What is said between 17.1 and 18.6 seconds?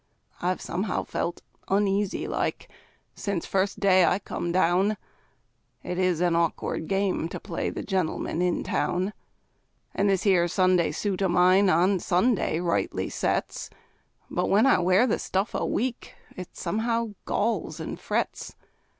galls and frets.